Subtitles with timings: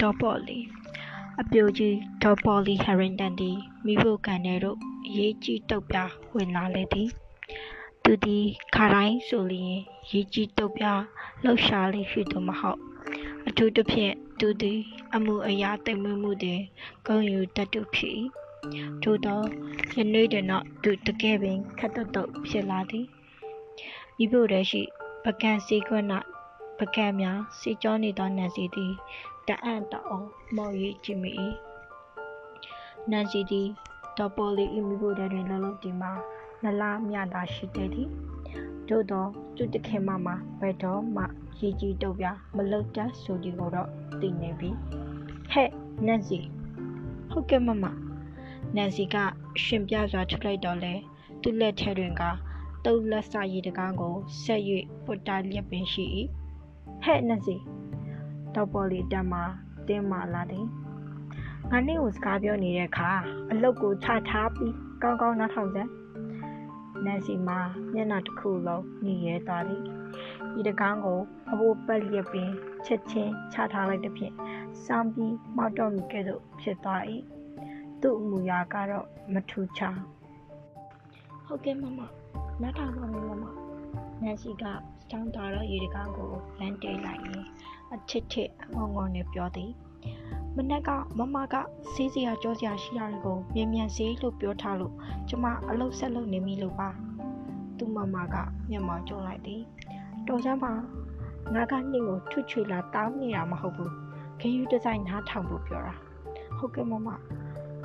[0.00, 0.58] ဒေါ်ပေါ်လီ
[1.40, 3.56] အပြိုကြီးဒေါ်ပေါ်လီဟရင်တန်သည်
[3.86, 7.08] မိဖို့ကန်ထဲသို့အရေးကြီးတုတ်ပြားဝင်လာလေသည်
[8.02, 9.76] သူသည်ခါတိုင်းဆိုလျင်
[10.10, 11.02] ရေးကြီးတုတ်ပြား
[11.44, 12.80] လှုပ်ရှားလေရှိသူမဟုတ်
[13.48, 14.80] အထူးသဖြင့်သူသည်
[15.14, 16.60] အမှုအရာသိမ့်မွေ့မှုတွင်
[17.06, 18.14] ဂုဏ်ယူတတ်သူဖြစ်၏
[19.02, 19.40] ထို့သော
[19.96, 23.06] ယနေ့တွင်တော့သူတကယ်ပင်ခက်တုတ်တုတ်ဖြစ်လာသည်
[24.16, 24.82] မိဖို့တည်းရှိ
[25.24, 26.06] ပကံစီကွန်း၌
[26.78, 28.94] ပကံများစီကြောနေသောနန်စီသည်
[29.48, 30.22] တအံ့တအော
[30.56, 31.30] မော်၍ကြည့်မိ၏
[33.10, 33.68] နန်စီသည်
[34.18, 36.12] တော်ပေါ်လီအီမီကိုတွင်လောလောဒီမှာ
[36.62, 38.08] နလားမြတာရှိတဲ့သည်
[38.88, 39.24] သို့သော
[39.56, 41.22] သူတခင်မမှာဘယ်တော့မှ
[41.60, 43.88] ရေကြီးတုပ်ပြမလုတ်တတ်ဆိုဒီကိုတော့
[44.20, 44.70] သိနေပြီ
[45.50, 45.70] ဟဲ့
[46.06, 46.38] နန်စီ
[47.30, 47.84] ဟုတ်ကဲ့မမ
[48.76, 49.16] နန်စီက
[49.64, 50.94] ရှင်ပြစွာထုတ်လိုက်တော့လဲ
[51.42, 52.22] သူ့လက်ထဲတွင်က
[52.84, 54.62] တုပ်လက်စာရည်တကားကိုဆက်၍
[55.04, 56.04] ပုတ်တာလျက်ပင်ရှိ၏
[57.02, 57.56] ဟဲ့နတ်စီ
[58.54, 59.42] တောက်ပေါ်လီတက်မှာ
[59.88, 60.66] တင်းမာလာတယ်
[61.70, 63.10] ငါနေ့ကိုစကားပြောနေတဲ့အခါ
[63.50, 65.90] အလုတ်ကိုချထားပြီးကောင်းကောင်းနားထောင်စမ်း
[67.04, 67.58] နန်စီမှာ
[67.94, 69.82] မျက်နှာတစ်ခုလုံးညှိရဲသွားသည်
[70.54, 71.18] ဒီတကားကို
[71.50, 72.50] အဘိုးပတ်လျက်ပင်
[72.86, 74.34] ချက်ချင်းချထားလိုက်တဲ့ဖြင့်
[74.84, 77.02] စောင်းပြီးမောက်တော့မိကဲ့သို့ဖြစ်သွား၏
[78.02, 79.82] သူ့အမူအရာကတော့မထူချ
[81.46, 82.00] ဟုတ်ကဲ့မမ
[82.62, 83.44] နားထောင်ပါမယ်မမ
[84.22, 84.64] နန်စီက
[85.10, 87.44] ချောင်းသာတော့ရေတကားကိုလမ်းတိတ်လိုက်ရင်
[87.94, 89.70] အချစ်ချစ်အငုံငုံနဲ့ပြောသည်
[90.56, 91.54] မနက်ကမမက
[91.92, 94.94] စီးစရာကြောစရာရှိရတယ်ကိုမြင်မြန်စေးလို့ပြောထားလို့
[95.28, 96.88] ကျမအလုပ်ဆက်လုပ်နေပြီလို့ပါ
[97.78, 98.36] သူ့မမက
[98.70, 99.62] မျက်မှောင်ကျုံလိုက်သည်
[100.28, 100.72] တော်စမ်းပါ
[101.54, 103.92] ငါကနှင်းကိုထွတ်ချွေလာတောင်းနေတာမဟုတ်ဘူး
[104.40, 105.94] ခယူဒီဇိုင်းနားထောင်ဖို့ပြောတာ
[106.58, 107.08] ဟုတ်ကဲ့မမ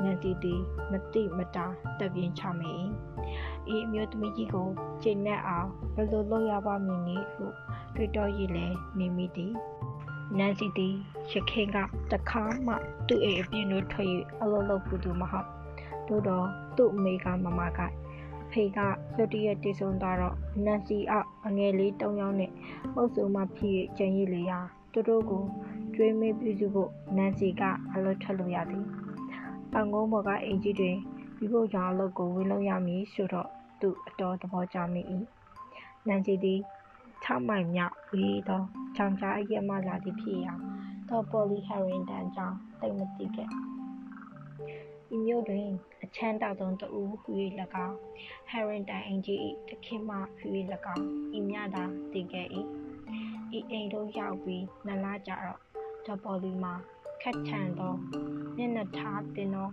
[0.03, 0.55] နန်တီတီ
[0.91, 1.65] မတိမတာ
[1.99, 2.73] တပြင်းချမေ၏
[3.75, 4.67] ဤအမျိုးသမီးကြီးကို
[5.03, 7.45] ချိန်နဲ့အောင်ဘယ်လိုလုပ်ရပါမည်နည်းဟု
[7.95, 8.67] တွေးတောရည်လဲ
[8.99, 9.53] နေမိသည်
[10.37, 10.95] နန်စီသည်
[11.31, 11.77] ရခင်က
[12.11, 12.73] တခါမှ
[13.07, 14.07] သူ့အိမ်အပြင်တို့ထွက်၍
[14.41, 15.47] အလုပ်လုပ်ဖို့သူမဟုတ်
[16.07, 17.79] သို့တော့သူ့အမေကမမက
[18.43, 18.79] အဖေက
[19.15, 20.35] လွတ်တရက်တည်ဆုံသွားတော့
[20.65, 22.51] နန်စီအောက်အငယ်လေးတုံးယောင်းနဲ့
[22.93, 24.59] ပုတ်စုံမှဖြစ်၍ကျန်ရည်လေရာ
[24.93, 25.43] သူတို့ကို
[25.95, 27.61] ကျွေးမေးပြုစုဖို့နန်စီက
[27.93, 28.85] အလုပ်ထွက်လို့ရသည်
[29.73, 30.97] တောင်ကုန်းပေါ်ကအင်ကြီးတွင်
[31.37, 33.49] ပြီးဖို့ကြောင့်အလုပ်ကိုဝင်လုပ်ရမည်ဆိုတော့
[33.81, 35.01] သူအတော်သဘောကျမိ၏
[36.07, 36.59] နန်စီသည်
[37.25, 38.63] 6မိုင်မြောက်ဝေးသော
[38.95, 40.53] ချောင်ကြားအရက်မှလာသည်ဖြစ်ရာ
[41.09, 43.49] တော့ပေါ်လီဟရီန်တန်ကြောင့်တိတ်မသိခဲ့
[45.13, 45.67] ဤမြို့တွင်
[46.03, 46.87] အချမ်းတောက်ဆုံးတူ
[47.21, 47.31] ဟူ၍၎
[47.85, 47.97] င်း
[48.49, 49.39] ဟရီန်တန်အင်ကြီး၏
[49.69, 50.45] တခင်မှဟူ၍၎
[50.93, 51.05] င်း
[51.37, 52.47] ဤမြတာတည်ခဲ့၏
[53.57, 55.59] ဤအိမ်တို့ရောက်ပြီးနလားကြတော့
[56.05, 56.73] တော့ပေါ်လီမှာ
[57.21, 57.93] ခက်ထန်သော
[58.57, 59.69] မျက်နှာထားတင်သော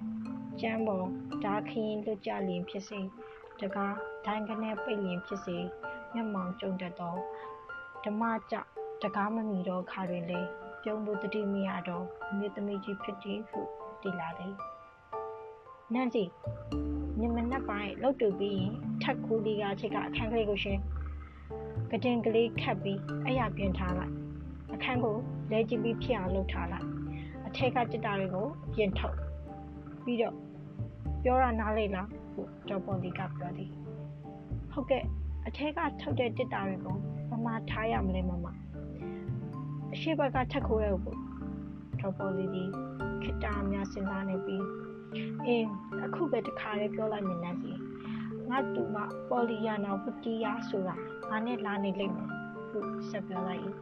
[0.60, 1.06] ကျမ်းပေါ်
[1.44, 3.00] ဓာခင်းလွတ်ကြလျင်ဖြစ်စေ
[3.60, 5.58] တကားဒိုင်းကနေပိတ်လျင်ဖြစ်စေ
[6.14, 7.16] မျက်မှောင်ကျုံတတ်သော
[8.04, 8.54] ဓမ္မကြ
[9.02, 10.40] တကားမမီသောခါတွင်လေ
[10.82, 12.04] ပြုံးလို့တတိမရတော့
[12.36, 13.60] မြေသမီးကြီးဖြစ်သည်ဟု
[14.02, 14.54] တည်လာသည်
[15.94, 16.24] နန့်စီ
[17.18, 18.72] ညမနက်ပိုင်းလှုပ်တူပြီးရင်
[19.02, 20.78] ထက်ကူဒီကချိတ်ကအခန်းကလေးကိုရှင်
[21.90, 24.14] ကတင်ကလေးခတ်ပြီးအရာပြင်ထားလိုက်
[24.74, 25.16] အခန်းကို
[25.50, 26.86] လဲကြည့်ပြီးဖြစ်အောင်လုပ်ထားလိုက်
[27.46, 29.16] အထက်ကจิตတာတွေကိုပြင်ထုတ်
[30.04, 30.34] ပြီးတော့
[31.22, 33.70] ပြောရနားလေလားဟုဒေါ်ပေါ်လီကပြောသည်
[34.72, 35.04] ဟုတ်ကဲ့
[35.52, 36.96] အထက်ကထုတ်တဲ့တစ်တာတွေကို
[37.30, 38.46] မမထားရမလဲမမ
[39.92, 41.18] အရှိဘက်ကထက်ခိုးရဖို့
[42.00, 42.64] ဒေါ်ပေါ်လီဒီ
[43.22, 44.64] ခိတာများစဉ်းစားနေပြီး
[45.46, 45.70] အင်း
[46.04, 47.80] အခုပဲတခါလေးပြောလိုက်မယ်နတ်ကြီး
[48.48, 48.96] ငါတူမ
[49.28, 50.96] ပေါ်လီယာနာဝတီယာဆိုတာ
[51.28, 52.28] ငါနဲ့လာနေလိမ့်မယ်
[52.68, 52.78] ဟု
[53.10, 53.62] ဆက်ပြောလိုက်၏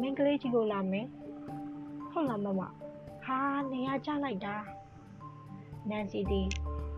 [0.00, 1.06] မင်းကလေးကြီးကိုလာမယ်
[2.10, 2.60] ဟုတ်လားမမ
[3.24, 3.40] ဟာ
[3.72, 4.56] နေရကြလိုက်တာ
[5.90, 6.46] နန်စီသည်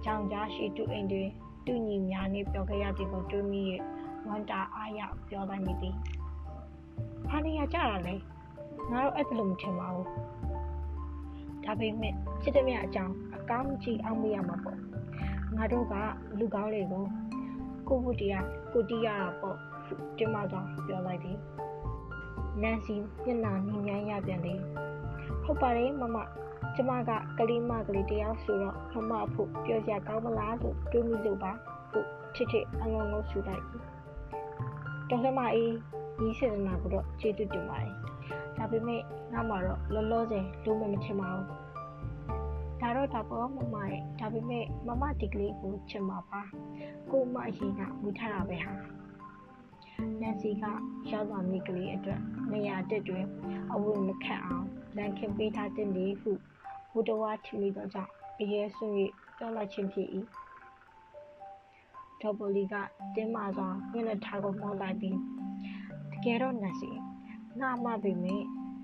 [0.04, 1.30] ကြောင်ကြားရှိသူအိမ်တွင်
[1.66, 3.62] သူညီများနှင့်ပြောခဲ့ရသည်ကိုတွေးမိ၍
[4.28, 5.94] ဝမ်းတာအားရပြောလိုက်မိသည်။
[7.28, 8.14] ဟာနေရကြတာလေ
[8.90, 10.06] ငါတို့အဲ့လိုမထင်ပါဘူး။
[11.64, 14.78] ဒါပေမဲ့ချစ်တဲ့မြအကြောင်းအကောင်းကြီးအောင်မရမှာပေါ့။
[15.56, 15.94] ငါတို့က
[16.38, 17.04] လူကောင်းတွေကို
[17.88, 19.56] ကိုဝတ္တရားကိုတီးရတာပေါ့
[20.18, 20.54] ကျမက
[20.86, 21.38] ပြောလိုက်သည်။
[22.62, 24.58] နန်စီမျက်နှာမြင်မြန်ရပြန်သည်။
[25.44, 26.16] ဟုတ်ပါတယ်မမ
[26.76, 28.76] ကျမကကလေးမကလေးတယောက်ဆိုတော့
[29.10, 31.52] မမအဖို့ပြောစရာကောင်းမလားလို့တွေးမိလို့ပါ
[31.90, 33.64] ဟုတ်ချစ်ချစ်အငုံငုံဆူလိုက်
[35.08, 35.72] တော်စမအေး
[36.18, 37.92] ဒီစေတနာကိုတော့ကျေးဇူးတင်ပါတယ်
[38.56, 39.00] ဒါပေမဲ့
[39.32, 41.46] ငါမှတော့လောလောဆယ်လုံးဝမချင်ပါဘူး
[42.80, 46.40] ဒါတော့ဒါပေါ်မမရဲ့ဒါပေမဲ့မမဒီကလေးကိုချင်ပါပါ
[47.10, 48.72] ကိုမအရင်ကမူထားတာပဲဟာ
[50.20, 50.64] နန်စီက
[51.10, 52.20] ရောက်သွားမိကလေးအတွက်
[52.52, 53.24] နေရာတက်တွင်
[53.72, 56.32] အဝတ်မခတ်အောင်လန်ခင်ပေးထားတဲ့လေဟု
[56.98, 58.10] ဘုဒ္ဓဝါထမိသောကြောင့်
[58.40, 58.84] အရေးဆွ၍
[59.36, 60.08] ပြောလိုက်ခြင်းဖြစ်၏
[62.20, 62.74] ဒေါ်ပိုလီက
[63.14, 65.18] တင်းမာစွာမျက်နှာထားကိုမောင်းလိုက်ပြီး
[66.12, 66.90] တကယ်တော့နတ်စီ
[67.60, 68.36] ငါမှပြီမေ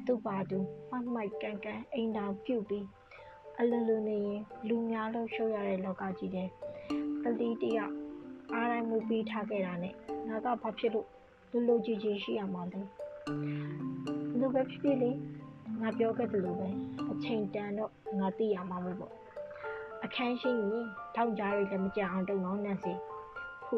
[0.06, 0.58] သူ့ပါသူ
[0.90, 2.86] မှတ်မိုက်ကန်ကန်အိမ်တောင်ပြုတ်ပြီး
[3.58, 6.48] အလိုလိုနေရင်လူများလို့ရှုပ်ရတဲ့လောကကြီးတဲ့
[7.22, 7.94] ကလေးတယောက်
[8.52, 9.94] အားတိုင်းမှုပြီးထားခဲ့တာနဲ့
[10.28, 11.08] ငါကဘာဖြစ်လို့
[11.50, 12.80] လူလူကြီးကြီးရှိရမှာလဲ
[14.38, 15.10] လူပဲဖြစ်ဖြစ်လေ
[15.82, 16.68] ငါပြောခဲ့တယ်လို့ပဲ
[17.12, 19.12] အချိန်တန်တော့ငါသိရမှာမို့ပေါ့
[20.04, 22.92] အခန်းရှိရင်ထောင်ကြားတွေလည်းမကြအောင်တုံအောင်နဲ့စီ
[23.66, 23.76] ခု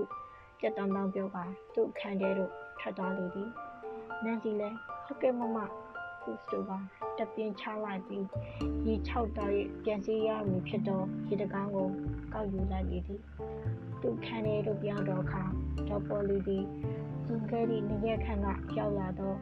[0.61, 3.51] ကြက်တောင်တောင်ပြောပါသူ့အခန်းထဲတော့ထွက်သွားလေသည်
[4.25, 5.59] နန်စီလည်းဟုတ်ကဲ့မမ
[6.23, 6.79] ခုစတိုပါ
[7.19, 8.27] တပြင်းချလိုက်ပြီး
[8.87, 11.89] ရေ၆တော့ရဲ့ပြန်စီရမည်ဖြစ်တော့ရေတကားကို
[12.33, 13.21] ကောက်ယူလိုက်လေသည်
[14.03, 15.43] သူ့ခန်းထဲတို့ပြောင်းတော့ခါ
[15.89, 16.65] တော့ပေါ်လီသည်
[17.27, 18.47] သူကလေးနေရခန့်က
[18.79, 19.39] ရောက်လာတော့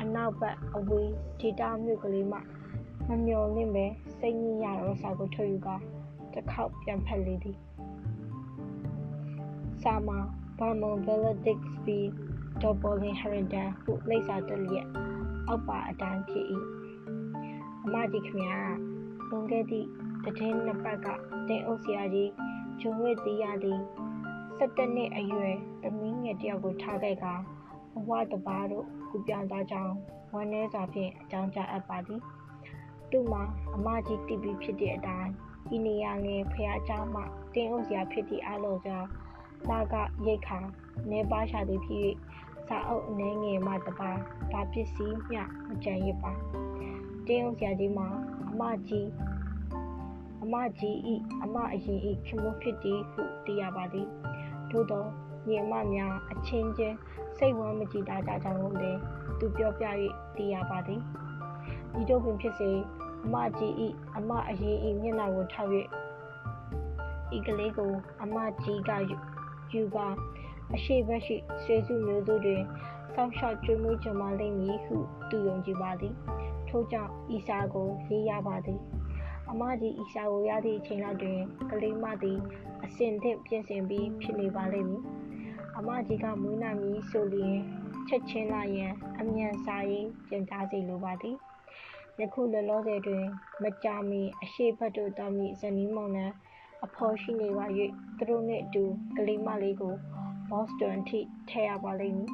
[0.00, 1.10] အနောက်ဘက်အဝေး
[1.40, 2.38] ဒေတာမြို့ကလေးမှ
[3.08, 3.86] မမျော်လင့်ပဲ
[4.18, 5.68] စိတ်ညစ်ရတော့စာကိုထုတ်ယူက
[6.32, 7.58] တစ်ခေါက်ပြန်ဖက်လေသည်
[9.82, 10.08] စာမ
[10.58, 11.98] ဘာမွန်ဗယ်လဒစ်စပီ
[12.62, 14.86] ဒေါ်ပေါ်လင်ဟရန်ဒန်ဟုလိပ်စာတက်လျက်
[15.46, 16.46] အောက်ပါအတိုင်းဖြစ်၏
[17.84, 18.60] အမကြီးခင်ဗျာ
[19.28, 19.86] လွန်ခဲ့သည့်
[20.24, 21.06] တည်င်းနှစ်ပတ်က
[21.48, 22.30] တင်အုပ်ဆရာကြီး
[22.80, 23.80] ဂျုံဝဲတီးရသည်
[24.58, 27.24] 17နှစ်အရွယ်သမီးငယ်တယောက်ကိုထားခဲ့က
[27.92, 29.93] ဘဝတပါတို့ ကူပြောင်းသွားကြောင်း
[30.33, 32.21] ဝမ်းနည်းစွာဖြင့်အကြောင်းကြားအပ်ပါသည်
[33.11, 33.43] သူ့မှာ
[33.75, 35.31] အမကြီးတည်ပြီးဖြစ်တဲ့အတိုင်း
[35.75, 37.21] ဤနေရာငယ်ဖះเจ้าမှ
[37.53, 39.07] တင်းအုပ်စရာဖြစ်သည့်အလို့ကြောင့်
[39.69, 39.95] လာက
[40.25, 40.59] ရိတ်ခါ
[41.11, 42.01] နေပါရှာသည်ဖြစ်၍
[42.67, 44.11] စာအုပ်အနေငယ်မှတပါ
[44.51, 46.33] ဘာပစ္စည်းမျှမကြံရပါ
[47.27, 48.07] တင်းအုပ်စရာကြီးမှာ
[48.49, 49.07] အမကြီး
[50.43, 54.07] အမကြီးဤအမအရင်ဤခင်မဖြစ်သည်ဟုသိရပါသည်
[54.71, 55.05] သို့သော
[55.47, 56.97] ညီအမများအချင်းချင်း
[57.40, 58.98] စိတ်ဝမ်းမကြည်တာကြကြောင်းကိုလည်း
[59.38, 59.84] သူပြောပြ၍
[60.36, 61.00] သိရပါသည်
[61.92, 62.70] ဒီတို့ပင်ဖြစ်စေ
[63.24, 65.70] အမကြီးဤအမအရင်ဤမျက်နှာကိုထောက်၍
[67.36, 67.92] ဤကလေးကို
[68.22, 68.90] အမကြီးက
[69.72, 70.06] ယူပါ
[70.74, 72.62] အရှိဘက်ရှိဆွေစုမျိုးတို့တွင်
[73.14, 74.96] စောင့်ရှောက်ကျွေးမွေးကြမလိမ့်မည်ဟု
[75.30, 76.14] သူယုံကြည်ပါသည်
[76.68, 78.80] ထို့ကြောင့်ဤစာကိုရေးရပါသည်
[79.50, 81.38] အမကြီးဤစာကိုရသည့်အချိန်လောက်တွင်
[81.70, 82.38] ကလေးမသည်
[82.84, 85.02] အစင်သင့်ပြင်ဆင်ပြီးဖြစ်နေပါလိမ့်မည်
[85.82, 87.58] အမကြီးကမွေးနာမည်ဆိုလျင်
[88.08, 91.36] ချက်ချင်းလာရန်အမြန်စာရေးပြန်ကြားစီလိုပါသည်
[92.20, 93.24] ယခုလောလောဆယ်တွင်
[93.62, 96.26] မကြာမီအရှိဘတ်တို့တော်မီဇနီးမောင်နှံ
[96.84, 97.66] အဖော်ရှိနေပါ၍
[98.16, 98.84] သူတို့နှင့်အတူ
[99.16, 99.94] ကလေးမလေးကို
[100.50, 102.30] ဘော့စတွန်ထိထည့်ရပါလိမ့်မည်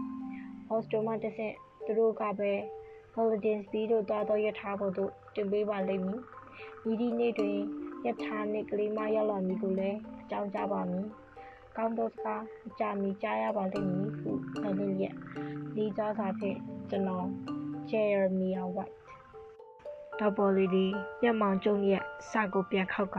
[0.68, 1.54] ဘော့စတွန်မှတစ်ဆင့်
[1.84, 2.52] သူတို့ကပဲ
[3.14, 6.20] Golden Speed တို့သွားသောယထာပေါ်သို့တင်ပေးပါလိမ့်မည်
[6.90, 7.56] ဤဒီနေ့တွင်
[8.06, 11.08] ယထာနှင့်ကလေးမရောက်လာမည်ကိုလည်းအကြောင်းကြားပါမည်
[11.76, 15.14] ကောင်းသောစကားအကြမီကြားရပါလိမ့်မည်ဟုပြောလျက်
[15.76, 16.58] လေးစားစွာဖြင့်
[16.90, 17.26] ကျွန်တော်
[17.90, 18.94] Jeremiah White
[20.18, 20.86] တော့ပေါ်လီဒီ
[21.22, 23.18] မျက်မှောင်ကျုံရက်စာကိုပြန်ခောက်က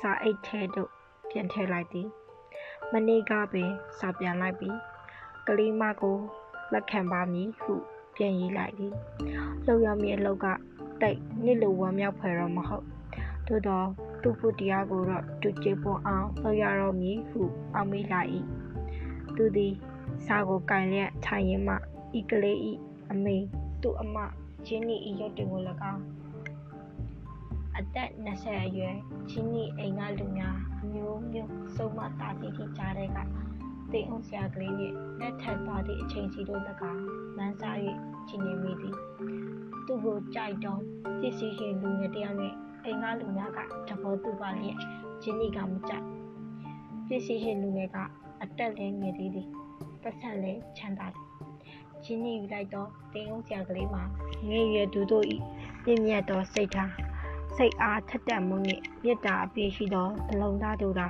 [0.00, 0.90] စာအိတ်ထဲသို့
[1.30, 2.08] ပြန်ထည့်လိုက်သည်
[2.92, 4.76] မနေ့ကပင်စာပြန်လိုက်ပြီး
[5.46, 6.16] ကလေးမကို
[6.72, 7.74] လက်ခံပါမည်ဟု
[8.16, 8.92] ပြန်ရေးလိုက်သည်
[9.66, 10.46] လှုပ်ရမည်အလောက်က
[11.02, 12.86] တိတ်နစ်လိုဝမ်းမြောက်ဖွယ်တော့မဟုတ်
[13.48, 13.86] သို့တော့
[14.22, 17.40] သူ့ဖို့တရားကိုတော့သူကျေပွန်အောင်လှုပ်ရတော့မည်ဟု
[17.74, 18.28] အောက်မေ့လိုက်၏
[19.36, 19.74] သူသည်
[20.26, 21.74] စာကိုကင်လျက်ထိုင်ရင်မှ
[22.18, 22.72] ဤကလေးဤ
[23.10, 23.36] အမေ
[23.82, 24.16] သူ့အမ
[24.66, 25.60] ဂျင်းနီဤရုပ်တွေကို၎
[25.92, 26.02] င်း
[27.78, 28.96] အသက်20အရွယ်
[29.30, 33.18] ချင်းနီအိမ်ကလူများအမျိုးမျိုးစုံမတာစီတီကြားတဲ့က
[33.92, 37.02] တိမ်အောင်ဆရာကလေးနဲ့လက်ထပ်သွားသည့်အချိန်စီတို့၎င်း
[37.36, 37.76] မန်းစား၍
[38.28, 38.96] ချင်းနေမိသည်
[39.86, 40.80] သူ့ကိုကြိုက်တော့
[41.20, 42.54] ပစ္စည်းရှင်လူငယ်တယောက်နဲ့
[42.88, 44.78] အိမ်ကလူများကတဘောတူပါလျက်
[45.22, 46.04] ချင်းနီကမကြိုက်
[47.06, 47.96] ပစ္စည်းရှင်လူငယ်က
[48.42, 49.48] အတက်လည်းငယ်သေးသည်
[50.02, 51.24] ပတ်ဆက်လည်းချမ်းသာတယ်
[52.04, 54.02] ချင်းနီယူလိုက်တော့တိမ်အောင်ဆရာကလေးမှာ
[54.48, 55.36] ငယ်ရွယ်သူတို့ဤ
[55.84, 56.92] ပြင်းမြတ်သောစိတ်ထား
[57.56, 61.08] စိတ်အားထက်တက်မှုနှင့်မေတ္တာအပြည့်ရှိသောအလုံးသားတို့သာ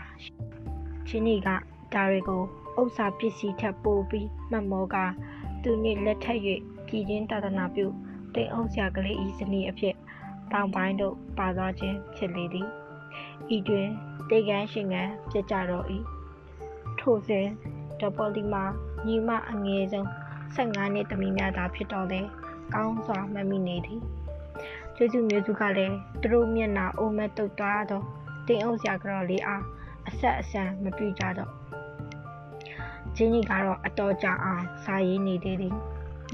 [1.09, 2.43] ချင်းနီကဒါတွေကို
[2.81, 4.97] ဥစ္စာပစ္စည်းထပ်ပို့ပြီးမှတ်မောက
[5.63, 6.39] သူနှင့်လက်ထပ်၍
[6.87, 7.87] ပြည်ချင်းတာသနာပြု
[8.35, 9.95] တိမ်အောင်ဆရာကလေးဤစနီအဖြစ်
[10.53, 12.69] တောင်ပိုင်းတို့ပါသွားခြင်းဖြစ်လေသည်
[13.57, 13.89] ဤတွင်
[14.31, 15.87] တေကန်းရှင်ကန်းပြကြတော့၏
[17.01, 17.47] ထို့စဉ်
[18.01, 18.65] ဒပေါ်လီမှာ
[19.07, 20.07] ညီမအငယ်ဆုံး
[20.55, 22.21] 15နှစ်သမီးများသာဖြစ်တော့လေ
[22.75, 24.01] ကောင်းစွာမှတ်မိနေသည်
[24.97, 28.05] ကျေးဇူးမျိုးစုကလည်းသူတို့မျက်နှာအိုမက်တုတ်သွားတော့
[28.47, 29.63] တင်းအုပ်ဆရာကတော့လေးအား
[30.09, 31.51] အဆက်အဆန်မပြကြတော့
[33.17, 35.75] ဂျင်းကြီးကတော့အတော်ကြာအောင်စာရေးနေသေးတယ်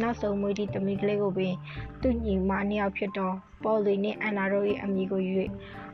[0.00, 1.54] နောက်ဆုံးမွေးဒီတမီကလေးကိုပင်
[2.00, 5.32] သူ့ညီမနှစ်ယောက်ဖြစ်တော့ ပေါ်လီနဲ့အန်နာတို့၏အမည်ကိုယူ၍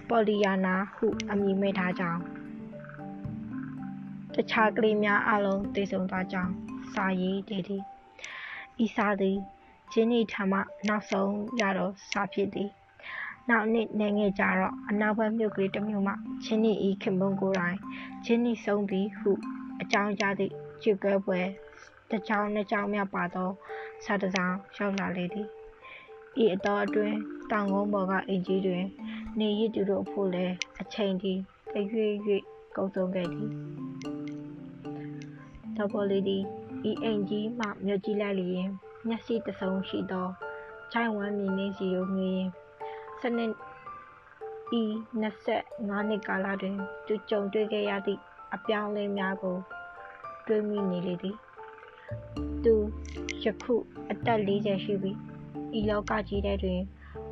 [0.09, 2.21] ပေါ်လီယာနာဟုအမည်မဲ့ထားကြောင်း
[4.35, 6.53] တခြားကလေးများအလုံးတည်ဆုံသွားကြောင်း
[6.95, 7.83] စာရေးတည်သည်
[8.85, 9.39] ဤစာသည်
[9.93, 10.59] ဂျင်းနီထံမှ
[10.89, 12.71] နောက်ဆုံးရတော့စာဖြစ်သည်
[13.49, 17.79] နောက်နှစ်နေငယ်ကြတော့အနောက်ဘက်မြို့ကလေးတစ်မြို့မှချင်းနီဤခင်မုံကိုယ်တိုင်
[18.25, 19.31] ချင်းနီဆုံးသည်ဟု
[19.81, 21.41] အကြောင်းကြားသည့်ကျွကဲပွဲ
[22.11, 23.51] တစ်ချောင်းနှစ်ချောင်းများပါသော
[24.05, 25.49] စာတစ်စောင်ရောက်လာလေသည်
[26.43, 27.17] ဤအတော်အတွင်း
[27.51, 28.85] တောင်ကုန်းပေါ်ကအင်ကြီးတွင်
[29.39, 31.33] နေရည်သူတို့အဖို့လည်းအချိန်ဒီ
[31.75, 32.43] တရွေ့ရွေ့
[32.77, 33.51] ကုန်ဆုံးခဲ့သည်
[35.77, 36.43] တော်ပေါ်လေးသည်
[36.91, 38.69] ဤအင်ကြီးမှမြုပ်ကြည့်လိုက်လျင်
[39.07, 40.29] မျက်စိတဆုံရှိသော
[40.93, 42.43] ချိုင်ဝမ်မြင်းနေစီကိုမြင်
[43.21, 43.53] စနစ်
[44.81, 44.83] ဤ
[45.23, 48.21] 25နှစ်ကာလတွင်သူကြုံတွေ့ခဲ့ရသည့်
[48.55, 49.57] အပြောင်းအလဲများကို
[50.47, 51.37] တွေးမိနေလေသည်
[52.65, 52.75] သူ
[53.43, 53.75] ယခု
[54.11, 55.13] အသက်40ရှိပြီ
[55.79, 56.81] ဤလောကကြီးထဲတွင်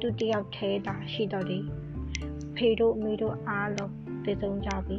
[0.01, 1.65] သူတယောက်ထဲသာရှိတော်သည်
[2.55, 3.93] ဖေတို့အမေတို့အားလုံး
[4.25, 4.99] တည်ဆုံးကြပြီ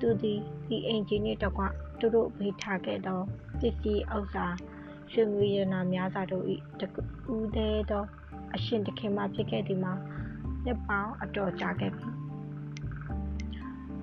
[0.00, 1.62] သူသည်ဒီအင်ဂျင်နှင့်တကွ
[1.98, 3.20] သူတို့ဖေးထားခဲ့သော
[3.60, 4.46] ပစ္စည်းဥစ္စာ
[5.12, 6.44] ရွှေငွေရနာများစွာတို့၏
[6.80, 8.04] တကူးသေးသော
[8.54, 9.92] အရှင်တခင်မှဖြစ်ခဲ့သည်မှာ
[10.64, 12.08] နှစ်ပေါင်းအတော်ကြာခဲ့ပြီ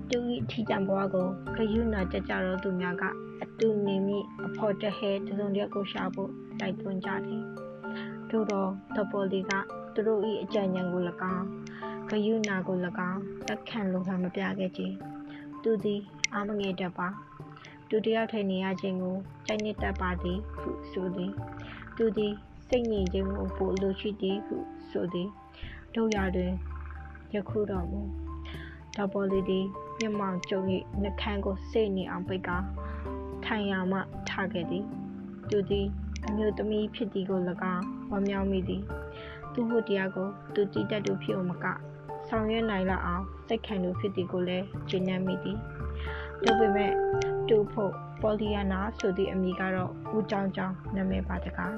[0.08, 0.18] သူ၏
[0.50, 3.02] ထီကြံဘဝကိုဂယုဏကြကြသောသူများက
[3.42, 6.30] အတူနေမိအဖို့တဟဲတစုံတယောက်ကိုရှာဖို့
[6.60, 7.71] တိုက်တွန်းကြသည်ထို့
[8.32, 9.52] သောတပေါ်လီက
[9.94, 11.02] သူတို့၏အကြံဉာဏ်ကို၎
[11.34, 11.46] င်း
[12.10, 12.76] ဂယုဏကို၎
[13.10, 14.82] င်းတက်ခံလိုခံမပြခဲ့ကြ
[15.62, 16.00] သူသည်
[16.34, 17.08] အာမငယ်တတ်ပါ
[17.88, 21.32] သူတယောက်ထိုင်နေရခြင်းကိုကြိုက်နေတတ်ပါသည်ဟုဆိုသည်
[21.96, 22.32] သူသည်
[22.68, 24.56] စိတ်ငြိမ်ခြင်းကိုပိုလိုရှိသည်ဟု
[24.90, 25.28] ဆိုသည်
[25.94, 26.52] တို့ရတွင်
[27.34, 28.00] ယခုတော့မူ
[28.96, 29.66] တော်ပေါ်လေးသည်
[29.98, 30.60] မျက်မှောင်ကျုံ၏
[31.02, 32.56] နှခမ်းကိုစိတ်နေအောင်ပိတ်ကာ
[33.44, 33.98] ထိုင်ရမှ
[34.28, 34.84] ထားခဲ့သည်
[35.50, 35.86] သူသည်
[36.26, 37.40] အမျိုးသမီးဖြစ်သည်ကို၎
[37.74, 38.82] င်းဝမ်းမြောက်မိသည်
[39.52, 41.66] သူ့ဖို့တရားကိုသူတည်တတ်သူဖြစ်အောင်မက
[42.28, 45.58] ဆောင်ရွက်နိုင်လောက်အောင်စိတ်ခံသူဖြစ်သည်ကိုလည်းကျင့်နှံ့မိသည်
[46.44, 46.92] ဒါပေမဲ့
[47.48, 51.74] တူဖို့ပေါ်လီယာနာဆိုသည့်အမည်ကတော့ဦးကြောင်ကြောင်နာမည်ပါတကား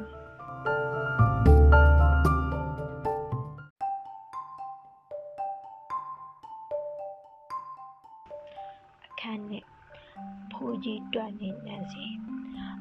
[11.14, 12.04] တွန်းနေနန်းစီ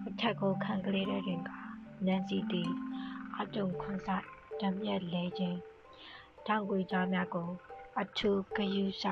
[0.08, 1.50] အထက်ကိုခံကလေးတဲ့တွင်က
[2.06, 2.70] နန်းစီသည်
[3.40, 4.28] အတုံခွန်ဆိုင်
[4.62, 5.60] ဓာမြက်လဲခြင်း
[6.46, 7.50] ထောင်ကွေကြားများကို
[8.02, 9.04] အထူးဂယုစ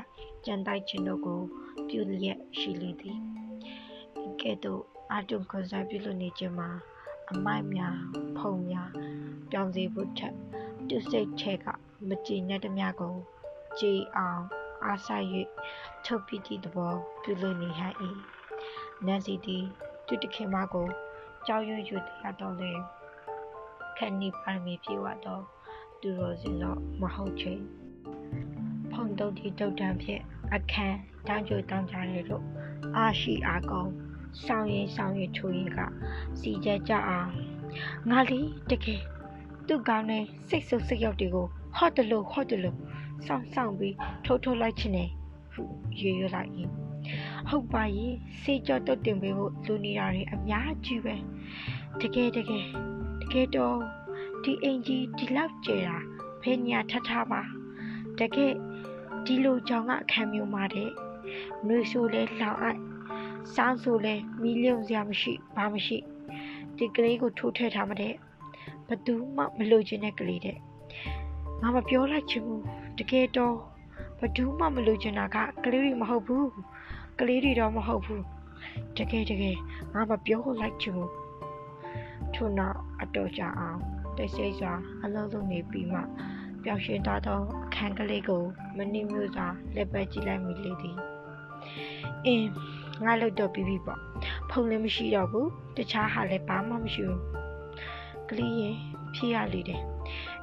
[0.45, 1.41] ကြံတိုက်ခြင်းတို့ကို
[1.89, 3.17] ပြုလျက်ရှိလေသည်
[4.41, 4.81] ကဲ့သို့
[5.13, 6.69] အတုံခွန်ဆိုင်ပြုလုပ်နေခြင်းမှာ
[7.31, 7.97] အမိုက်များ
[8.37, 8.89] ဖုံများ
[9.49, 10.35] ပြောင်းစေဖို့ထက်
[10.87, 11.65] သူစိတ်ထဲက
[12.07, 13.15] မကြည်နဲ့တမျှကို
[13.79, 14.43] ကြည်အောင်
[14.83, 15.27] အားဆိုင်၍
[16.05, 17.95] ထုတ်ပြီးသည့်သဘောပြုလုပ်နေဟန်၏
[19.05, 19.63] နန်စီသည်
[20.07, 20.87] သူတခင်မကို
[21.47, 22.71] ကြောက်ရွံ့ယူတရားတော်လေ
[23.97, 25.43] ခဏိပါမီပြေဝတော့
[26.01, 27.53] သူတော်စင်တော့မဟုတ်ချေ
[28.91, 30.21] ဖုန်တုတ်ဒီတုတ်တံဖြင့်
[30.53, 32.45] အခန်းတောင်းကြတောင်းကြရလို့
[32.95, 33.83] အာရှိအာကုံ
[34.45, 35.79] ဆောင်ရင်ဆောင်ရင်ချိုးရင်က
[36.39, 37.29] စီကြကြအောင်
[38.09, 38.39] ငါလီ
[38.69, 39.01] တကယ်
[39.67, 42.77] သူ့ကောင်းတဲ့စိတ်ဆုပ်စိတ်ရောက်တွေကိုဟော့တလို့ဟော့တလို့
[43.25, 45.09] စောင့်ဆောင်ပြီးထိုးထိုးလိုက်ချင်တယ်
[45.53, 45.61] ဟု
[45.99, 46.80] ရွရွလိုက်ရင်
[47.49, 51.15] ဟုတ်ပါရဲ့စေကြောတုတ်တင်ပေးဖို့လူနေတာတွေအများကြီးပဲ
[52.01, 52.65] တကယ်တကယ်
[53.21, 53.77] တကယ်တော့
[54.43, 55.97] ဒီအင်ကြီးဒီလောက်ကျတာ
[56.41, 57.41] ဖေညာထထပါ
[58.19, 58.53] တကယ်
[59.25, 60.89] ဒီလိုကြောင်ကအခမ်းမျိုးမှာတဲ့
[61.67, 62.79] နှွေဆိုလဲလောင်အိုက်
[63.55, 65.97] စောင်းဆိုလဲမီးလျုံစရာမရှိဘာမရှိ
[66.77, 68.13] ဒီကလေးကိုထိုးထည့်ထားမတဲ့
[68.87, 70.57] ဘသူမှမလို့ချင်တဲ့ကလေးတဲ့
[71.61, 72.63] ငါမပြောလိုက်ချင်ဘူး
[72.99, 73.55] တကယ်တော့
[74.19, 76.49] ဘသူမှမလို့ချင်တာကကလေးတွေမဟုတ်ဘူး
[77.23, 78.23] ကလေးတွေတော့မဟုတ်ဘူး
[78.97, 79.57] တကယ်တကယ်
[79.93, 81.11] ငါမပြောလိုက်ချင်ဘူး
[82.33, 83.79] ထို့နောက်အတော်ကြာအောင်
[84.17, 84.73] တိတ်ဆိတ်စွာ
[85.03, 85.99] အလုံးစုံနေပြီးမှ
[86.63, 88.43] ပျောက်ရွှင်သွားသောအခန်းကလေးကို
[88.77, 90.97] မနှိမျိုးစွာလက်ပတ်ကြည့်လိုက်မိလေသည်
[92.25, 92.49] အင်း
[93.03, 93.99] ငါလို့တော့ပြီးပြီပေါ့
[94.49, 97.21] ဖုန်းလည်းမရှိတော့ဘူးတခြားဟာလည်းဘာမှမရှိဘူး
[98.29, 98.77] ကလေးရင်
[99.15, 99.81] ဖြစ်ရလေတယ်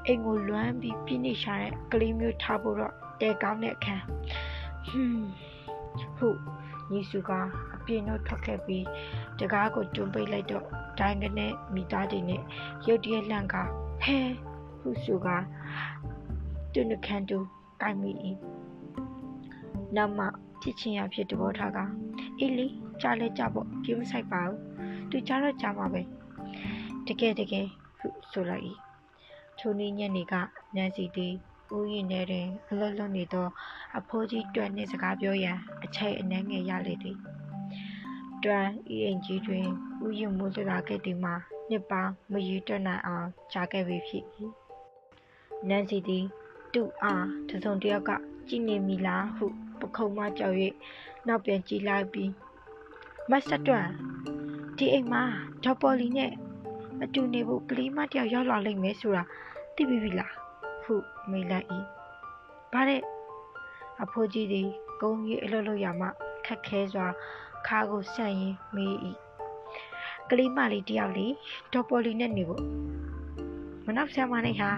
[0.06, 4.04] အိမ်ကိုလွမ်းပြီးပြင်းနေရှာတဲ့ကလေးမျိုးထားဖို့တော့တဲကောင်းတဲ့အခန်း
[4.88, 5.28] ဟွန်း
[6.18, 6.38] ဟုတ်
[6.92, 7.30] ညီစုက
[7.74, 8.84] အပြင်းတော့ထွက်ခဲ့ပြီး
[9.38, 10.64] တကားကိုတွန်းပိတ်လိုက်တော့
[10.98, 12.42] ဒိုင်းကနေမိသားတွေနဲ့
[12.86, 13.54] ရုတ်တရက်လန့်က
[14.02, 14.18] ဟဲ
[14.80, 15.28] ဟုစုက
[16.72, 17.38] တွန်းခန့်တူ
[17.82, 18.10] ကိုင်မိ၏
[19.96, 20.26] နောက်မှ
[20.62, 21.78] ဖြစ်ချင်းရဖြစ်တဘောထားက
[22.38, 22.66] အေးလေ
[23.00, 24.58] ကြားလဲကြပေါ့ကြည့်မဆိုင်ပါဘူး
[25.10, 26.02] သူကြားတော့ကြားမှာပဲ
[27.06, 27.66] တကယ်တကယ်
[27.98, 28.64] ဟုဆိုလိုက်၏
[29.58, 30.34] ထိုနေ့ညနေက
[30.74, 31.34] နန်စီသည်
[31.76, 33.46] ဦးရင်ထဲတွင်အလွတ်လွတ်နေသော
[33.98, 37.16] အဖိုးကြီးတွန်နှင့်စကားပြောရန် အချိန်အနှဲငယ်ရလေသည်
[38.44, 39.66] တွန်ဤအိမ်ကြီးတွင်
[40.04, 41.34] ဦးရင်မိုးစကားခဲ့သည်မှာ
[41.68, 44.24] နှစ်ပေါင်းမရည်တွက်နိုင်အောင်ကြာခဲ့ပြီဖြစ်၏
[45.68, 46.24] နန်စီသည်
[46.72, 48.10] သူ့အားတစုံတယောက်က
[48.48, 49.46] ကြည်နေမိလားဟု
[49.80, 50.56] ပခုံးမကြောက်၍
[51.26, 52.32] နောက်ပြန်ကြည့်လိုက်ပြီး
[53.30, 53.88] မတ်စတွန်
[54.76, 55.22] ဒီအိမ်မှာ
[55.64, 56.32] ဒေါ်ပေါ်လီနဲ့
[57.02, 59.22] အတူနေဖို့ကလေးမတယောက်ရောက်လာလိမ့်မယ်ဆိုတာ
[59.76, 60.47] သိပြီပြီလားဟု
[61.30, 61.66] မေးလိုက်၏
[62.72, 63.02] ဗါတဲ့
[64.02, 64.68] အဖိုးကြီးသည်
[65.00, 66.06] ကုန်းကြီးအလုပ်လုပ်ရမှ
[66.46, 67.06] ခက်ခဲစွာ
[67.66, 68.94] ခါကိုဆန့်ရင်းမေး၏
[70.30, 71.26] ကလေးမလေးတယောက်လေ
[71.72, 72.64] ဒေါ်ပေါ်လီနဲ့နေဖို့
[73.86, 74.70] မနောက်ဆမ်းမနေဟာ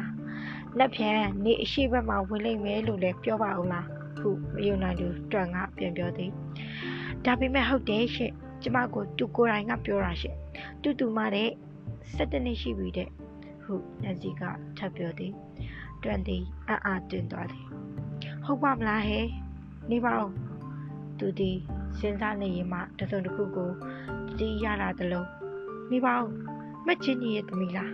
[0.79, 3.87] လက်ဖြန်နေအရှိဘက်မှာဝင်လိမ့်မယ်လို့လည်းပြောပါအောင်လား
[4.19, 6.31] ဟုမယုံနိုင်သူတွန်ကပြန်ပြောသည်
[7.25, 10.37] ဒါပေမဲ့ဟုတ်တယ်ရှင့်ကျမကိုသူကိုယ်တိုင်ကပြောတာရှင့်
[10.83, 11.49] တူတူမတဲ့
[12.17, 13.09] 7နှစ်ရှိပြီတဲ့
[13.65, 14.43] ဟုနန်စီက
[14.79, 15.33] ထပ်ပြောသည်
[16.05, 17.65] တွန်သည်အံ့အားတင်သွားသည်
[18.45, 19.27] ဟုတ်ပါမလားဟဲ့
[19.91, 20.31] နေပါဦး
[21.19, 21.57] သူသည်
[21.99, 23.71] စဉ်းစားနေရင်မှတစုံတစ်ခုကို
[24.39, 25.25] တည်ရလာသလို
[25.93, 26.29] နေပါဦး
[26.87, 27.93] မက်ချင်းကြီးရဲ့သမီးလား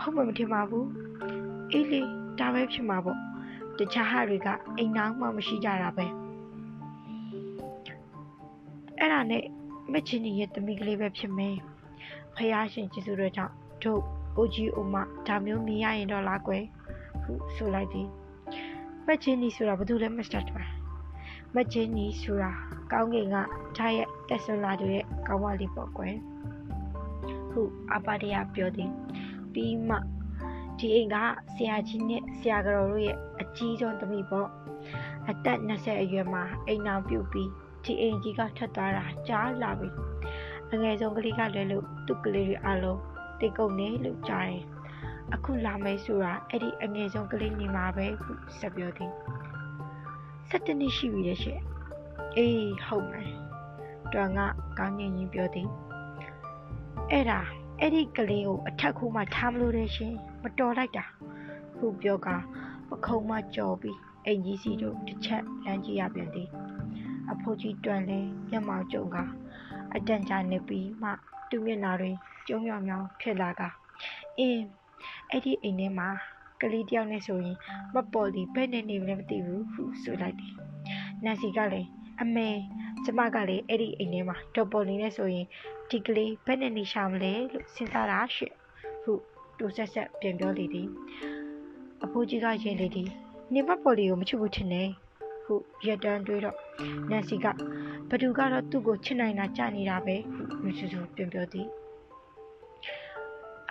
[0.00, 0.88] ဟုတ်မှမထင်ပါဘူး
[1.72, 2.00] အေးလေ
[2.38, 3.18] ဒါပဲဖြစ်မှာပေါ့
[3.78, 6.06] တခြားဟာတွေကအိမ်နောင်မှမရှိကြတာပဲ
[8.98, 9.44] အဲ့ဒါနဲ့
[9.92, 11.56] မက်ချင်းကြီးရဲ့သမီးကလေးပဲဖြစ်မယ်
[12.34, 14.02] ဖះရှင်ကျေးဇူးတော်ကြောင့်တို့
[14.36, 14.96] အိုကြီးအိုမ
[15.26, 16.64] ဒါမျိုးမြင်ရရင်တော့လားကွယ်
[17.26, 18.08] ဟုဆိုလိုက်သည်
[19.06, 20.64] မက်ချင်းကြီးဆိုတာဘာလို့လဲမစ္စတာတပါ
[21.54, 22.50] မက်ချင်းကြီးဆိုတာ
[22.92, 23.36] ကောင်းကင်က
[23.76, 26.14] ထားရဲ့တက်ဆွန်လာတို့ရဲ့ကောင်းပါလိပေါ့ကွယ်
[27.50, 27.60] ဟု
[27.94, 28.90] အပါတရပြောသည်
[29.52, 29.96] ပြီးမှ
[30.78, 31.16] ဒီအိမ်က
[31.54, 34.48] ဆရာကြီးနဲ့ဆရာကတော်တို့ရဲ့အကြီးဆုံးသမီးပေါ့
[35.30, 37.50] အသက်20အရွယ်မှာအိမ်အောင်ပြုတ်ပြီး
[37.84, 39.88] ဒီအိမ်ကြီးကထွက်သွားတာကြားလာပြီ
[40.72, 43.00] အငယ်ဆုံးကလေးကလည်းလို့သူ့ကလေးတွေအလုံး
[43.40, 44.62] တိတ်ကုန်နေလို့ကြားတယ်
[45.34, 49.12] အခုလာမယ်ဆိုတာအဲ့ဒီအငယ်ဆုံးကလေးနေမှာပဲခုဆက်ပြောသည်
[50.50, 51.62] 7နှစ်ရှိပြီလေရှင့်
[52.36, 53.30] အေးဟုတ်မယ်
[54.12, 54.40] တွန်က
[54.78, 55.68] ကောင်းငင်ကြီးပြောသည်
[57.10, 57.40] အဲ့ဒါ
[57.80, 61.04] အဲ့ဒီကလေးကိုအထက်ခုမှထားမလို့တဲ့ရှင်မတော်လိုက်တာ
[61.76, 62.28] ခုပြောက
[62.88, 66.48] ပခုံးမကြော်ပြီးအိမ်ကြီးစီတို့တစ်ချက်လမ်းကြည့်ရပြန်သည်
[67.30, 68.18] အဖိုးကြီးတွန်လဲ
[68.50, 69.16] မျက်မှောင်ကြုံက
[69.94, 71.10] အတန်ကြာနေပြီးမှ
[71.50, 72.10] သူ့မျက်နှာတွေ
[72.48, 73.62] ကျုံရောင်ရောင်ဖြစ်လာက
[74.38, 74.62] အင်း
[75.30, 76.08] အဲ့ဒီအိမ်ထဲမှာ
[76.62, 77.56] ကလေးတယောက်နဲ့ဆိုရင်
[77.94, 80.52] မပေါ်လီဘယ်နဲ့နေမလဲမသိဘူးဟုဆိုလိုက်တယ်
[81.24, 81.88] နန်စီကလည်း
[82.22, 82.48] အမေ
[83.04, 85.46] ကျမကလည်းအဲ့ဒီအိမ်ထဲမှာဒေါ်ပေါ်လီနဲ့ဆိုရင်
[85.90, 88.54] ဒီကလေးဘယ်နဲ့နေရှာမလဲလို့စဉ်းစားတာရှင့်
[89.02, 89.12] ဟု
[89.58, 90.88] တူဆက်ဆက်ပြန်ပြောလေသည်
[92.04, 93.08] အဖိုးကြီးကရင်လေသည်
[93.52, 94.90] နေမပေါ်လီကိုမချစ်ဘူးထင်တယ်
[95.44, 95.54] ဟု
[95.86, 96.56] ရက်တန်းတွေးတော့
[97.10, 97.46] နန်စီက
[98.10, 101.66] ဘသူကတော့သူ့ကိုချစ်နိုင်တာကြားနေတာပဲဟုမြဆူဆူပြန်ပြောသည်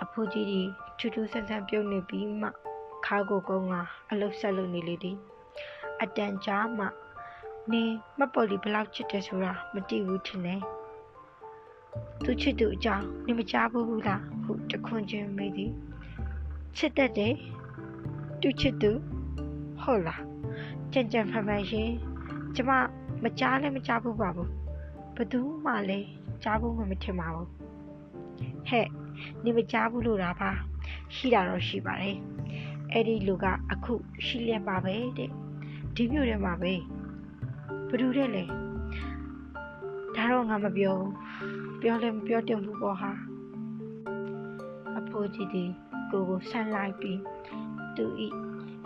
[0.02, 0.60] အဖိုးကြီးဒီ
[0.98, 2.48] ထူးထူးဆန်းဆန်းပြုံးနေပြီးမှ
[3.06, 3.74] ခါကိုကုန်းက
[4.10, 5.16] အလုတ်ဆက်လုပ်နေလေသည်
[6.02, 6.86] အတန်ကြားမှ
[7.72, 7.82] နေ
[8.18, 10.60] မပေါ်လီဘလောက်ချစ်တယ်ဆိုတာမသိဘူးထင်တယ်
[12.24, 15.72] သူချစ်သူအကြောင်းနေမကြားဘူးဘူးလားဟုတခွန်းချင်းမေးသည်
[16.76, 17.34] ချစ်တတ်တယ်
[18.40, 18.90] သူချစ်သူ
[19.80, 20.22] ဟုတ်လား
[20.92, 21.90] ကြံကြံဖန်ဖန်ရှင်
[22.54, 22.70] ကျမ
[23.22, 24.50] မကြားလည်းမကြားဘူးပါဘူး
[25.16, 26.08] ဘသူမှလည်း
[26.42, 27.48] ကြားဘူးမှမထင်ပါဘူး
[28.68, 28.86] ဟဲ့
[29.44, 30.50] နေမကြားဘူးလို့လားပါ
[31.14, 32.16] ရှိတာတော့ရှိပါတယ်
[32.92, 33.94] အဲ့ဒီလူကအခု
[34.26, 35.30] ရှိလျက်ပါပဲတဲ့
[35.94, 36.72] ဒီမြို့ထဲမှာပဲ
[37.88, 38.44] ဘယ်သူတဲ့လဲ
[40.16, 41.12] ဒါတော့ငါမပြောဘူး
[41.80, 43.10] ပြောလည်းမပြောတင်ဘူးပေါ့ဟာ
[44.98, 45.64] အဖိုးကြီးဒီ
[46.10, 47.20] ကိုကိုဆန့်လိုက်ပြီး
[47.96, 48.28] သူဤ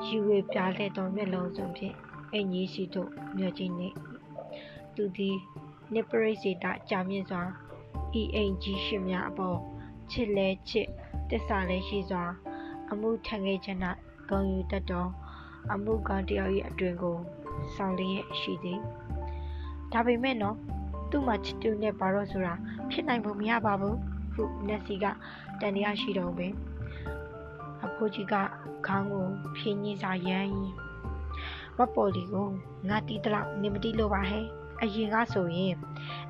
[0.07, 1.95] ယူဝေပြားလက်တော်မျက်လုံးစုံဖြင့်
[2.33, 3.89] အင်ကြီးစီတို့မျောချင်းနေ
[4.95, 5.37] သူသည်
[5.95, 7.43] နိပရိစေတကြာမြင့်စွာ
[8.21, 9.59] ဤအင်ကြီးရှင်များအပေါ်
[10.13, 10.89] ချစ်လဲချစ်
[11.31, 12.25] တစ္ဆာလဲရှိစွာ
[12.91, 13.81] အမှုထံခဲ့ခြင်း၌
[14.29, 15.07] ဂုံယူတတ်သော
[15.73, 17.17] အမှုကောင်တယောက်၏အတွင်ကို
[17.75, 18.81] ဆောင်လျက်ရှိသည်
[19.93, 20.57] ဒါပေမဲ့နော်
[21.11, 22.55] သူ့မှာချစ်တူနဲ့ဘာလို့ဆိုတာ
[22.91, 23.97] ဖြစ်နိုင်ဖို့မရပါဘူး
[24.35, 25.05] ဟုနက်စီက
[25.61, 26.53] တန်တရားရှိတော့ပင်
[27.85, 28.35] အဖိုးကြီးက
[28.87, 30.75] ခေါင်းကိုဖြင်းညင်းစာရမ်းရင်
[31.79, 32.49] မပေါ်လီကို
[32.89, 34.45] ငါတီးတလောက်နေမတီးလို့ပါဟဲ့
[34.83, 35.75] အရင်ကဆိုရင်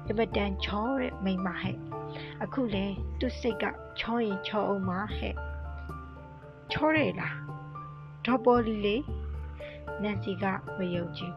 [0.08, 1.76] အမတန်ချောတဲ့မိမဟဲ့
[2.42, 2.84] အခုလဲ
[3.18, 3.64] သူ့စိတ်က
[3.98, 5.34] ချောရင်ချောအောင်ပါဟဲ့
[6.72, 7.36] ချောတယ်လား
[8.26, 8.96] ဒေါ်ပေါ်လီလေ
[10.02, 10.44] နန်စီက
[10.78, 11.34] မယုံကြည်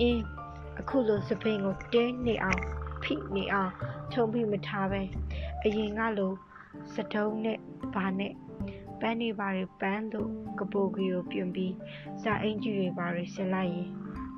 [0.00, 0.22] အင်း
[0.80, 2.62] အခုလိုစပိန်ကိုတင်းနေအောင်
[3.02, 3.72] ဖိနေအောင်
[4.12, 5.02] ထုံပြီးမထားပဲ
[5.64, 6.32] အရင်ကလို
[6.94, 7.58] စတုံးနဲ့
[7.94, 8.32] ဘာနဲ့
[9.00, 11.74] ပန်းနေပါတွေပန်းတို့ကပိုကီကိုပြင်ပြီး
[12.22, 13.88] စာအင်ကြီးတွေပါတွေဆင်လိုက်ရင်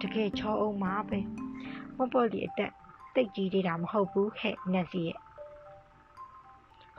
[0.00, 1.18] တကယ်ချောအောင်မှာပဲ
[1.96, 2.72] မပေါ်လီအတက်
[3.14, 5.18] တိတ်ကြီးနေတာမဟုတ်ဘူးဟဲ့နန်စီရဲ့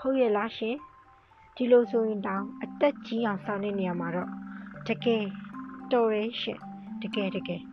[0.09, 0.75] ဟုတ်ရဲ့လားရှင်
[1.55, 4.29] ဒီလိုဆိုရင်တောင်အသက်ကြီးအောင်ဆောင်နေနေရမှာတော့
[4.87, 5.23] တကယ်
[5.91, 6.59] တော်ရဲရှင်
[7.01, 7.63] တကယ်တကယ်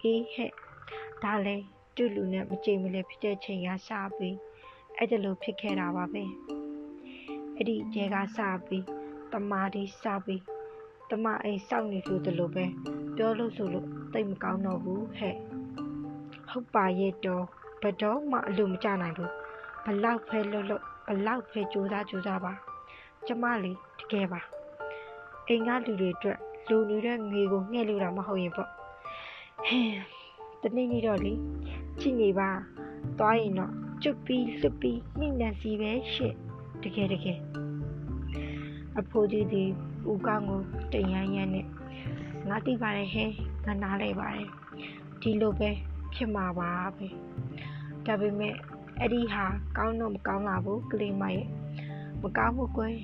[0.00, 0.50] အေးဟဲ့
[1.22, 1.56] ဒါလဲ
[1.96, 4.36] တူလူနဲ့မကြိမ်မလဲဖြစ်တဲ့ချိန်ကစပြီး
[4.96, 6.24] အဲ့ဒါလိုဖြစ်ခဲ့တာပါပဲ
[7.56, 8.84] အဲ့ဒီကျဲကစပြီး
[9.32, 10.42] တမာဒီစပြီး
[11.10, 12.64] တမအိမ်စောင့်နေလို့တလို့ပဲ
[13.16, 15.34] ပြောလို့ဆိုလို့တိတ်မကောင်းတော့ဘူးဟဲ့
[16.48, 17.44] ဟုတ်ပါရဲ့တော့
[17.82, 19.32] ဘတော်မှအလိုမကျနိုင်ဘူး
[19.84, 22.52] ဘလောက်ဖဲလွတ်လွတ် ဘလောက်ဖဲကြိုးစားကြိုးစားပါ
[23.26, 24.40] ကျမလေးတကယ်ပါ
[25.48, 28.70] အိမ်ကလူတွေအတွက်လူနေတဲ့ငွေကိုငှဲ့လို့တာမဟုတ်ရင်ပေါ့
[29.66, 29.90] ဟဲ့
[30.62, 31.32] တနေ့နေ့တော့လေ
[32.00, 32.50] ကြည့်နေပါ
[33.18, 36.34] သွားရင်တော့ကျွတ်ပြီးလွတ်ပြီးနှိမ့်နှံစီပဲရှစ်
[36.82, 37.38] တကယ်တကယ်
[38.98, 39.68] အဖိုးကြီးသည်
[40.10, 40.60] ဦးကောင်းကို
[40.92, 41.66] တရမ်းရမ်းနဲ့
[42.48, 43.30] ငါသိပါတယ်ဟဲ့
[43.66, 44.48] ငါနားလဲပါတယ်
[45.22, 45.70] ဒီလိုပဲ
[46.14, 47.06] ဖြစ်မှာပါပဲ
[48.06, 48.54] ဒါပေမဲ့
[49.00, 49.44] အဲ့ဒီဟာ
[49.76, 51.46] ကောင်းတော့မကောင်းလာဘူးကလေးမရဲ့
[52.22, 52.96] မကောင်းဘူးကွယ်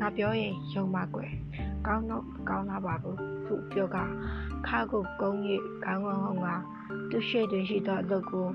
[0.00, 1.30] ငါပြောရင်ယုံပါကွယ်
[1.86, 3.98] ကောင်းတော့မကောင်းလာပါဘူးခုပြောက
[4.66, 5.40] ခါကိုကုန်း၍
[5.84, 6.48] ခေါင်းကောင်းက
[7.10, 8.46] သူရှိတွင်ရှိသောအလုပ်ကို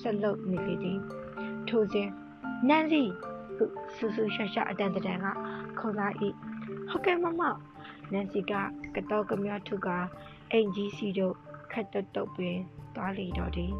[0.00, 0.98] ဆက်လုပ်နေလေသည်
[1.68, 2.08] ထိုစဉ်
[2.68, 3.02] နန်စီ
[3.56, 3.64] ဟု
[3.96, 5.26] ဆူဆူရှာရှာအတန်တန်က
[5.78, 6.08] ခေါ်လာ၏
[6.88, 7.42] ဟုတ်ကဲ့မမ
[8.12, 8.52] နန်စီက
[8.94, 9.88] ကတော့ကမြထုက
[10.52, 11.34] အိမ်ကြီးစီတို့
[11.72, 12.58] ခက်တုတ်တုတ်ပင်
[12.94, 13.72] သွားလေတော့သည်